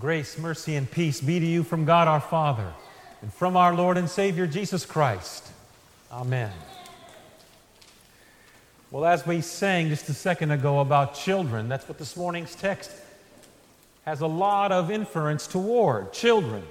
[0.00, 2.72] Grace, mercy, and peace be to you from God our Father
[3.20, 5.46] and from our Lord and Savior Jesus Christ.
[6.10, 6.50] Amen.
[8.90, 12.90] Well, as we sang just a second ago about children, that's what this morning's text
[14.06, 16.62] has a lot of inference toward children.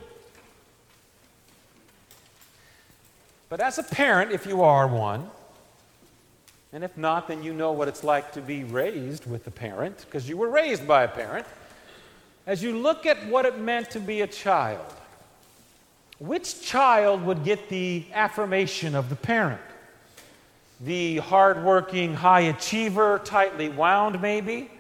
[3.50, 5.30] But as a parent, if you are one,
[6.74, 10.06] and if not, then you know what it's like to be raised with a parent,
[10.06, 11.46] because you were raised by a parent.
[12.48, 14.86] As you look at what it meant to be a child,
[16.18, 19.62] which child would get the affirmation of the parent?
[20.80, 24.72] The hardworking, high achiever, tightly wound, maybe?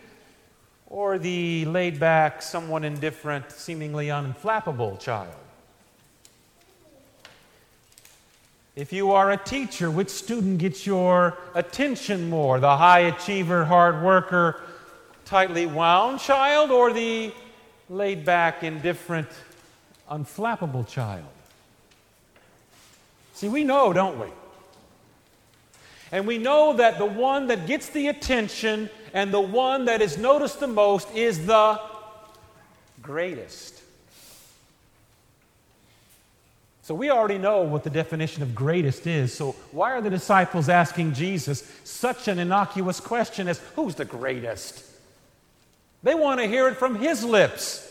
[0.87, 5.35] Or the laid back, somewhat indifferent, seemingly unflappable child?
[8.75, 12.59] If you are a teacher, which student gets your attention more?
[12.59, 14.61] The high achiever, hard worker,
[15.25, 17.31] tightly wound child, or the
[17.91, 19.27] laid back, indifferent,
[20.09, 21.25] unflappable child?
[23.33, 24.27] See, we know, don't we?
[26.11, 30.17] And we know that the one that gets the attention and the one that is
[30.17, 31.79] noticed the most is the
[33.01, 33.81] greatest.
[36.83, 39.33] So we already know what the definition of greatest is.
[39.33, 44.90] So why are the disciples asking Jesus such an innocuous question as who's the greatest?
[46.03, 47.87] They want to hear it from his lips.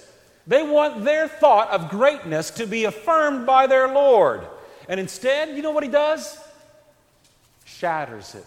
[0.46, 4.46] They want their thought of greatness to be affirmed by their Lord.
[4.88, 6.38] And instead, you know what he does?
[7.64, 8.46] Shatters it,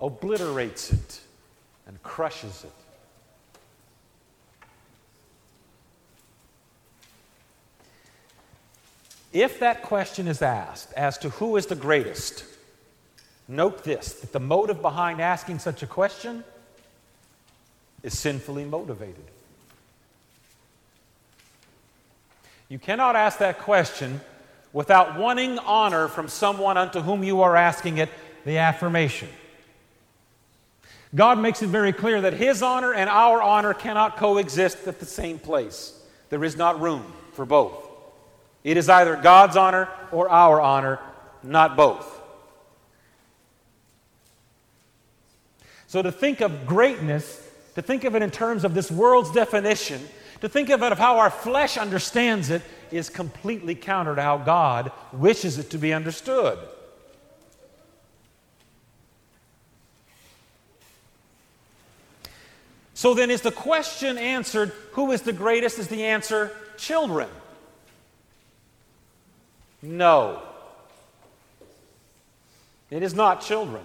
[0.00, 1.20] obliterates it,
[1.86, 2.72] and crushes it.
[9.30, 12.44] If that question is asked as to who is the greatest,
[13.46, 16.44] note this that the motive behind asking such a question
[18.02, 19.24] is sinfully motivated.
[22.68, 24.20] You cannot ask that question
[24.72, 28.10] without wanting honor from someone unto whom you are asking it
[28.44, 29.28] the affirmation.
[31.14, 35.06] God makes it very clear that His honor and our honor cannot coexist at the
[35.06, 35.98] same place.
[36.28, 37.88] There is not room for both.
[38.62, 41.00] It is either God's honor or our honor,
[41.42, 42.14] not both.
[45.86, 47.47] So to think of greatness,
[47.78, 50.02] to think of it in terms of this world's definition,
[50.40, 54.36] to think of it of how our flesh understands it, is completely counter to how
[54.36, 56.58] God wishes it to be understood.
[62.94, 65.78] So then, is the question answered, who is the greatest?
[65.78, 67.28] Is the answer children?
[69.82, 70.42] No.
[72.90, 73.84] It is not children.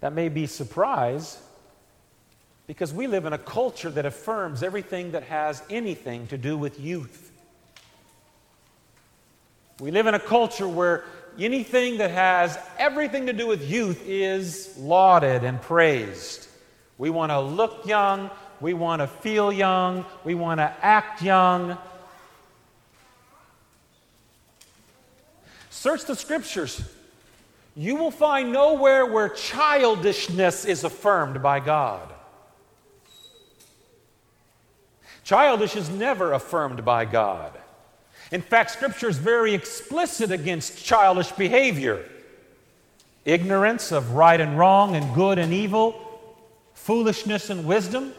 [0.00, 1.38] That may be surprise
[2.66, 6.80] because we live in a culture that affirms everything that has anything to do with
[6.80, 7.30] youth.
[9.80, 11.04] We live in a culture where
[11.38, 16.48] anything that has everything to do with youth is lauded and praised.
[16.98, 18.30] We want to look young,
[18.60, 20.04] we want to feel young.
[20.22, 21.78] We want to act young.
[25.70, 26.82] Search the scriptures.
[27.80, 32.12] You will find nowhere where childishness is affirmed by God.
[35.24, 37.52] Childish is never affirmed by God.
[38.32, 42.04] In fact, Scripture is very explicit against childish behavior
[43.24, 46.20] ignorance of right and wrong and good and evil,
[46.74, 48.12] foolishness and wisdom.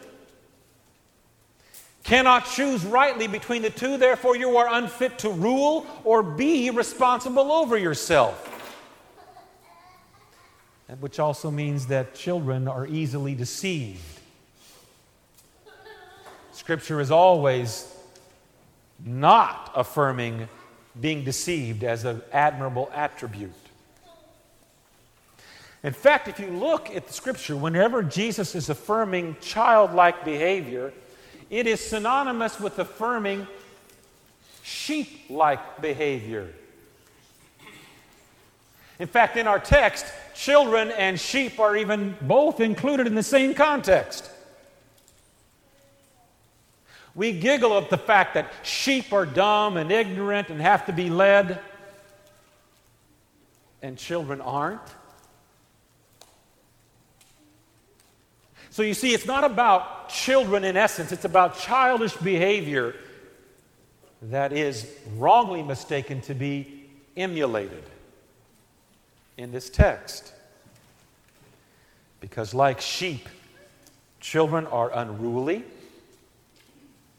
[2.02, 7.52] Cannot choose rightly between the two, therefore, you are unfit to rule or be responsible
[7.52, 8.51] over yourself.
[11.00, 14.02] Which also means that children are easily deceived.
[16.52, 17.92] Scripture is always
[19.04, 20.48] not affirming
[21.00, 23.52] being deceived as an admirable attribute.
[25.82, 30.92] In fact, if you look at the Scripture, whenever Jesus is affirming childlike behavior,
[31.50, 33.46] it is synonymous with affirming
[34.62, 36.50] sheep like behavior.
[38.98, 43.54] In fact, in our text, children and sheep are even both included in the same
[43.54, 44.30] context.
[47.14, 51.10] We giggle at the fact that sheep are dumb and ignorant and have to be
[51.10, 51.60] led,
[53.82, 54.80] and children aren't.
[58.70, 62.94] So you see, it's not about children in essence, it's about childish behavior
[64.22, 67.84] that is wrongly mistaken to be emulated
[69.36, 70.32] in this text.
[72.20, 73.28] Because, like sheep,
[74.20, 75.64] children are unruly,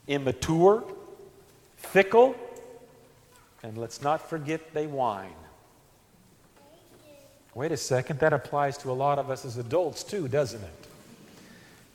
[0.07, 0.83] immature,
[1.77, 2.35] fickle,
[3.63, 5.33] and let's not forget they whine.
[7.55, 10.87] Wait a second, that applies to a lot of us as adults too, doesn't it?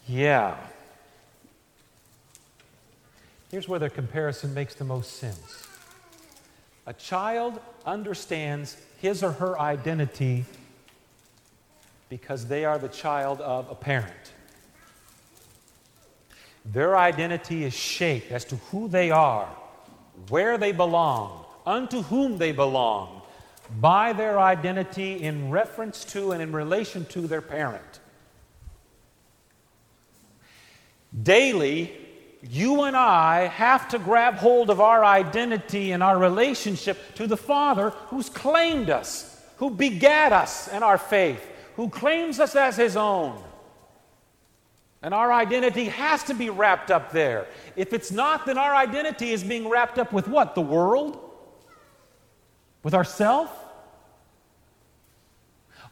[0.06, 0.56] Yeah.
[3.50, 5.67] Here's where the comparison makes the most sense.
[6.88, 10.46] A child understands his or her identity
[12.08, 14.32] because they are the child of a parent.
[16.64, 19.54] Their identity is shaped as to who they are,
[20.30, 23.20] where they belong, unto whom they belong,
[23.78, 28.00] by their identity in reference to and in relation to their parent.
[31.22, 31.97] Daily,
[32.42, 37.36] you and I have to grab hold of our identity and our relationship to the
[37.36, 41.44] Father who's claimed us, who begat us and our faith,
[41.74, 43.42] who claims us as His own.
[45.02, 47.46] And our identity has to be wrapped up there.
[47.76, 50.54] If it's not, then our identity is being wrapped up with what?
[50.54, 51.18] The world?
[52.82, 53.52] With ourself?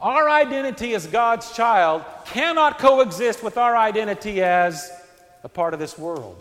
[0.00, 4.90] Our identity as God's child cannot coexist with our identity as
[5.46, 6.37] a part of this world.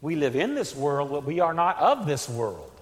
[0.00, 2.72] We live in this world, but we are not of this world.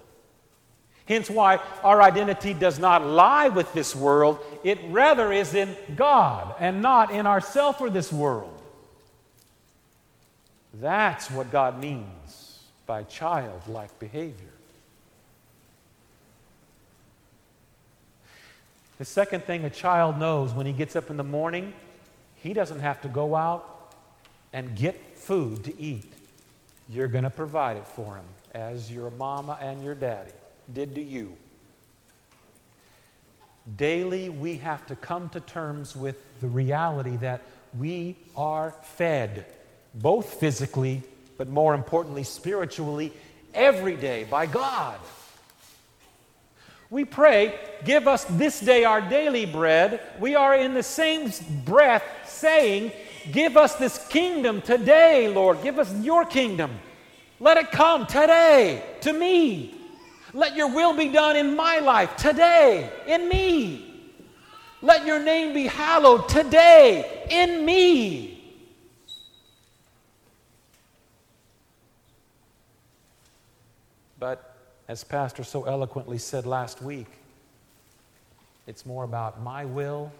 [1.09, 6.55] Hence, why our identity does not lie with this world, it rather is in God
[6.57, 8.57] and not in ourself or this world.
[10.75, 14.53] That's what God means by childlike behavior.
[18.99, 21.73] The second thing a child knows when he gets up in the morning,
[22.37, 23.74] he doesn't have to go out
[24.55, 26.05] and get food to eat.
[26.89, 28.23] You're going to provide it for him,
[28.53, 30.31] as your mama and your daddy
[30.73, 31.35] did to you.
[33.75, 37.41] Daily, we have to come to terms with the reality that
[37.77, 39.45] we are fed,
[39.93, 41.03] both physically,
[41.37, 43.11] but more importantly, spiritually,
[43.53, 44.97] every day by God.
[46.89, 49.99] We pray, give us this day our daily bread.
[50.17, 51.29] We are in the same
[51.65, 52.93] breath saying,
[53.31, 55.61] give us this kingdom today, Lord.
[55.63, 56.71] Give us your kingdom.
[57.39, 59.75] Let it come today to me.
[60.33, 64.13] Let your will be done in my life today, in me.
[64.81, 68.35] Let your name be hallowed today, in me.
[74.19, 74.55] But
[74.87, 77.07] as Pastor so eloquently said last week,
[78.67, 80.11] it's more about my will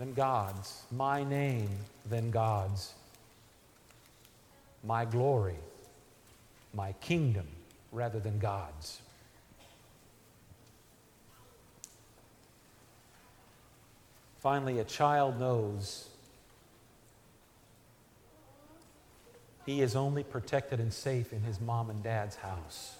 [0.00, 1.68] than God's, my name
[2.08, 2.94] than God's,
[4.82, 5.58] my glory,
[6.72, 7.46] my kingdom
[7.92, 9.02] rather than God's.
[14.38, 16.08] Finally, a child knows
[19.66, 22.96] he is only protected and safe in his mom and dad's house.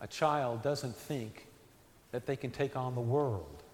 [0.00, 1.46] A child doesn't think
[2.14, 3.64] that they can take on the world.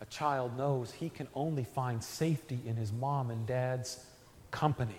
[0.00, 4.06] A child knows he can only find safety in his mom and dad's
[4.50, 4.96] company.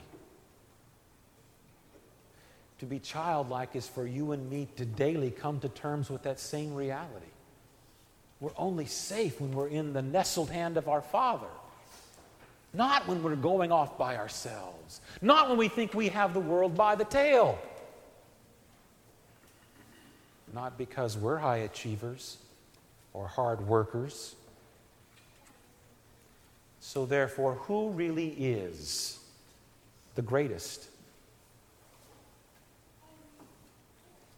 [2.78, 6.40] To be childlike is for you and me to daily come to terms with that
[6.40, 7.26] same reality.
[8.40, 11.48] We're only safe when we're in the nestled hand of our Father,
[12.72, 16.76] not when we're going off by ourselves, not when we think we have the world
[16.76, 17.58] by the tail
[20.54, 22.38] not because we're high achievers
[23.14, 24.36] or hard workers.
[26.80, 29.20] So, therefore, who really is
[30.16, 30.88] the greatest?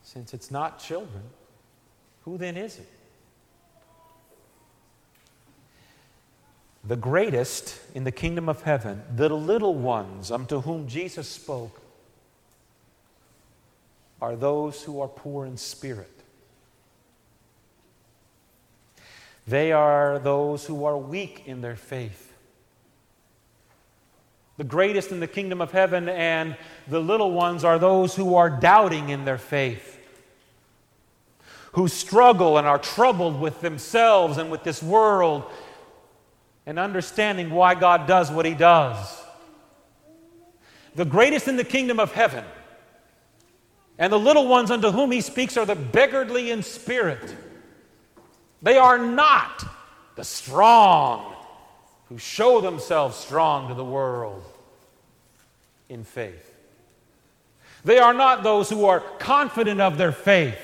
[0.03, 1.23] Since it's not children,
[2.23, 2.87] who then is it?
[6.87, 11.81] The greatest in the kingdom of heaven, the little ones unto whom Jesus spoke,
[14.25, 16.09] are those who are poor in spirit.
[19.45, 22.33] They are those who are weak in their faith.
[24.57, 28.49] The greatest in the kingdom of heaven and the little ones are those who are
[28.49, 29.99] doubting in their faith,
[31.73, 35.43] who struggle and are troubled with themselves and with this world
[36.65, 39.21] and understanding why God does what He does.
[40.95, 42.43] The greatest in the kingdom of heaven
[43.97, 47.35] and the little ones unto whom he speaks are the beggarly in spirit.
[48.61, 49.65] They are not
[50.15, 51.35] the strong
[52.09, 54.43] who show themselves strong to the world
[55.89, 56.53] in faith.
[57.83, 60.59] They are not those who are confident of their faith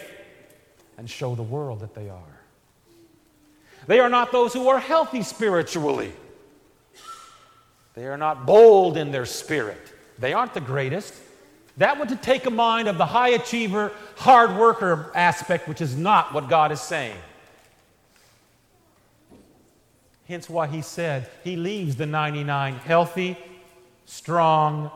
[0.98, 2.40] and show the world that they are.
[3.88, 6.14] They are not those who are healthy spiritually.
[7.94, 9.94] They are not bold in their spirit.
[10.18, 11.14] They aren't the greatest.
[11.78, 16.34] That would take a mind of the high achiever, hard worker aspect, which is not
[16.34, 17.18] what God is saying.
[20.28, 23.38] Hence why he said he leaves the 99 healthy,
[24.06, 24.92] strong,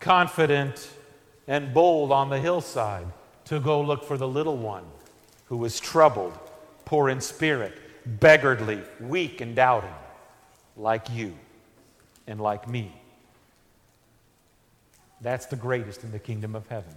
[0.00, 0.90] confident,
[1.46, 3.06] and bold on the hillside
[3.44, 4.84] to go look for the little one
[5.46, 6.36] who is troubled,
[6.84, 7.74] poor in spirit,
[8.20, 9.94] beggarly, weak, and doubting,
[10.76, 11.34] like you
[12.26, 12.92] and like me.
[15.22, 16.94] That's the greatest in the kingdom of heaven.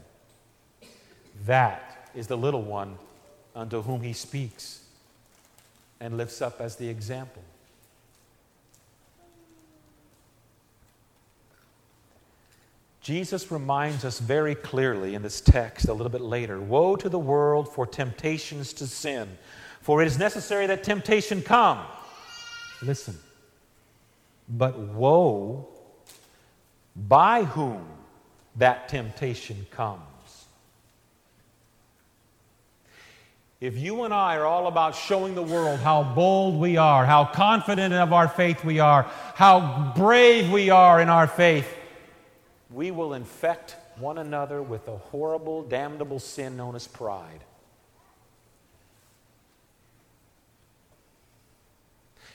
[1.46, 2.98] That is the little one
[3.55, 4.82] unto whom he speaks
[6.00, 7.44] and lifts up as the example.
[13.01, 17.20] Jesus reminds us very clearly in this text a little bit later Woe to the
[17.20, 19.38] world for temptations to sin,
[19.82, 21.86] for it is necessary that temptation come.
[22.82, 23.20] Listen.
[24.50, 25.67] But woe
[26.96, 27.86] by whom
[28.57, 30.01] that temptation comes.
[33.62, 37.25] If you and I are all about showing the world how bold we are, how
[37.25, 41.67] confident of our faith we are, how brave we are in our faith,
[42.69, 47.43] we will infect one another with a horrible, damnable sin known as pride.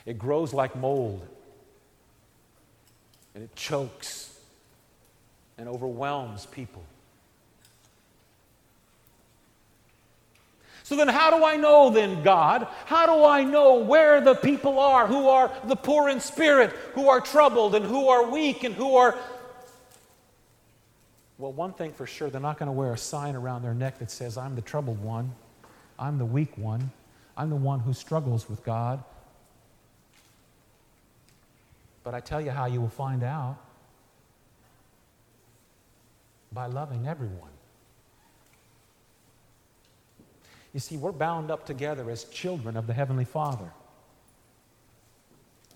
[0.07, 1.27] It grows like mold,
[3.35, 4.30] and it chokes
[5.61, 6.83] and overwhelms people.
[10.83, 12.67] So then, how do I know, then, God?
[12.87, 17.11] How do I know where the people are who are the poor in spirit, who
[17.11, 19.17] are troubled, and who are weak, and who are.
[21.39, 23.99] Well, one thing for sure, they're not going to wear a sign around their neck
[23.99, 25.31] that says, I'm the troubled one,
[25.99, 26.91] I'm the weak one,
[27.37, 29.05] I'm the one who struggles with God.
[32.03, 33.59] But I tell you how you will find out
[36.53, 37.51] by loving everyone.
[40.73, 43.73] You see, we're bound up together as children of the Heavenly Father.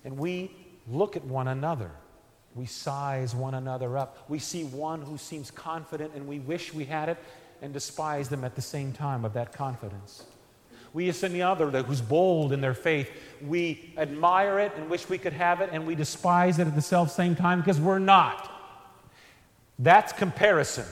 [0.05, 0.51] And we
[0.89, 1.91] look at one another.
[2.55, 4.25] We size one another up.
[4.29, 7.19] We see one who seems confident and we wish we had it
[7.63, 10.25] and despise them at the same time of that confidence.
[10.93, 13.11] We see the other who's bold in their faith.
[13.43, 16.83] We admire it and wish we could have it, and we despise it at the
[16.83, 18.54] self same time because we're not.
[19.79, 20.87] That's comparison.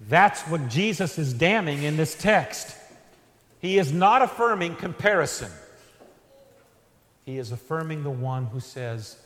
[0.00, 2.76] That's what Jesus is damning in this text.
[3.60, 5.50] He is not affirming comparison.
[7.24, 9.16] He is affirming the one who says,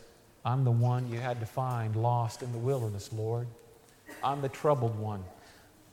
[0.45, 3.47] I'm the one you had to find lost in the wilderness, Lord.
[4.25, 5.23] I'm the troubled one.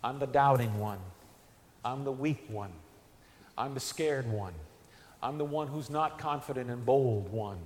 [0.03, 1.00] I'm the doubting one.
[1.84, 2.72] I'm the weak one.
[3.58, 4.53] I'm the scared one.
[5.22, 7.60] I'm the one who's not confident and bold one.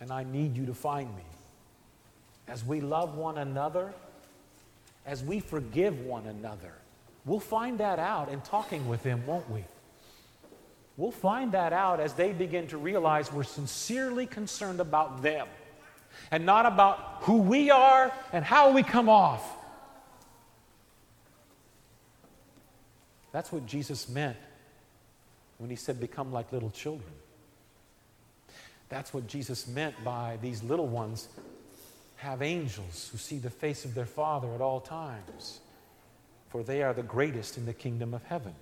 [0.00, 1.22] And I need you to find me.
[2.46, 3.94] As we love one another,
[5.06, 6.72] as we forgive one another.
[7.24, 9.64] We'll find that out in talking with them, won't we?
[10.96, 15.46] We'll find that out as they begin to realize we're sincerely concerned about them
[16.30, 19.42] and not about who we are and how we come off.
[23.32, 24.36] That's what Jesus meant
[25.56, 27.10] when he said, Become like little children.
[28.90, 31.28] That's what Jesus meant by these little ones
[32.22, 35.58] have angels who see the face of their Father at all times,
[36.50, 38.54] for they are the greatest in the kingdom of heaven.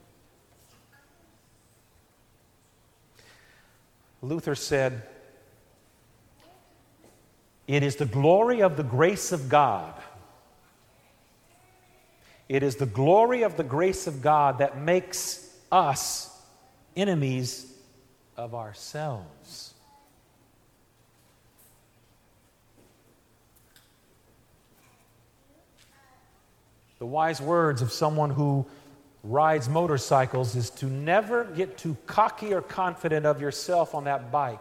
[4.23, 5.02] Luther said,
[7.67, 9.93] It is the glory of the grace of God.
[12.49, 16.35] It is the glory of the grace of God that makes us
[16.97, 17.71] enemies
[18.38, 19.75] of ourselves.
[27.00, 28.66] The wise words of someone who
[29.25, 34.59] rides motorcycles is to never get too cocky or confident of yourself on that bike.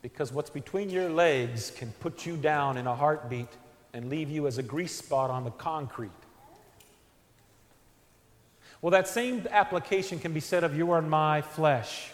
[0.00, 3.48] Because what's between your legs can put you down in a heartbeat
[3.92, 6.10] and leave you as a grease spot on the concrete.
[8.80, 12.12] Well, that same application can be said of your and my flesh.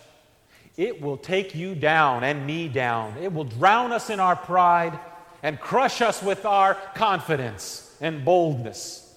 [0.77, 3.17] It will take you down and me down.
[3.23, 4.99] It will drown us in our pride
[5.45, 9.15] and crush us with our confidence and boldness.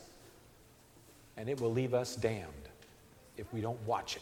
[1.37, 2.47] And it will leave us damned
[3.37, 4.21] if we don't watch it.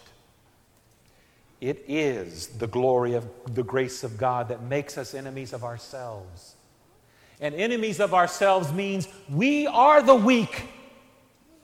[1.60, 6.56] It is the glory of the grace of God that makes us enemies of ourselves.
[7.40, 10.64] And enemies of ourselves means we are the weak.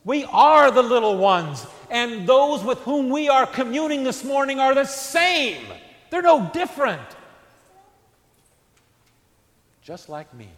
[0.05, 1.65] We are the little ones.
[1.89, 5.63] And those with whom we are communing this morning are the same
[6.09, 7.01] They're no different.
[9.81, 10.49] Just like me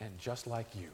[0.00, 0.88] and just like you.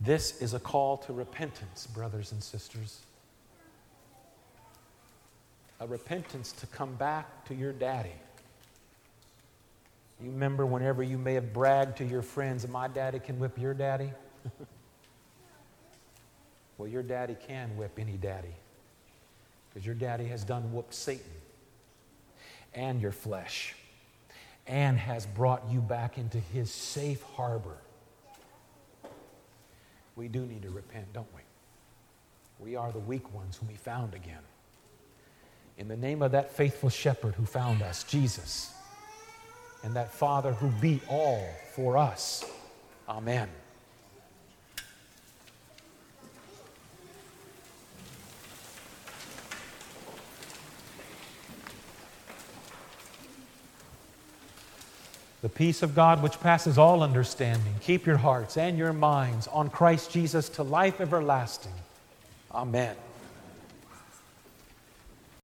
[0.00, 3.00] This is a call to repentance, brothers and sisters.
[5.80, 8.12] A repentance to come back to your daddy.
[10.22, 13.74] You remember whenever you may have bragged to your friends, my daddy can whip your
[13.74, 14.10] daddy?
[16.78, 18.54] well, your daddy can whip any daddy.
[19.68, 21.26] Because your daddy has done whooped Satan
[22.74, 23.74] and your flesh
[24.66, 27.76] and has brought you back into his safe harbor
[30.18, 31.40] we do need to repent, don't we?
[32.58, 34.42] We are the weak ones whom He found again.
[35.78, 38.74] In the name of that faithful shepherd who found us, Jesus,
[39.84, 42.44] and that Father who beat all for us.
[43.08, 43.48] Amen.
[55.40, 59.70] The peace of God, which passes all understanding, keep your hearts and your minds on
[59.70, 61.72] Christ Jesus to life everlasting.
[62.52, 62.96] Amen.